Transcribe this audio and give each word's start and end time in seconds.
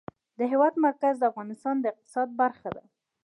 د 0.37 0.39
هېواد 0.51 0.73
مرکز 0.85 1.15
د 1.19 1.23
افغانستان 1.31 1.75
د 1.79 1.85
اقتصاد 1.93 2.29
برخه 2.41 2.69
ده. 2.75 2.83